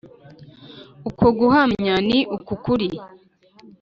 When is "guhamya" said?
1.39-1.95